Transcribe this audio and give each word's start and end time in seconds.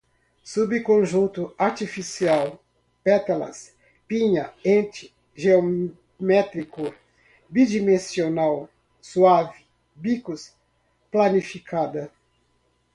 subconjunto, 0.43 1.53
artificial, 1.59 2.59
pétalas, 3.03 3.75
pinha, 4.07 4.51
ente 4.65 5.13
geométrico, 5.35 6.91
bidimensional 7.47 8.67
suave, 8.99 9.63
bicos, 9.95 10.55
planificada 11.11 12.11